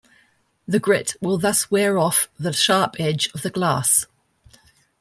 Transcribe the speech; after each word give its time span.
The 0.67 0.79
grit 0.79 1.13
will 1.21 1.37
thus 1.37 1.69
wear 1.69 1.99
off 1.99 2.27
the 2.39 2.53
sharp 2.53 2.95
edge 2.97 3.29
of 3.35 3.43
the 3.43 3.51
glass. 3.51 4.07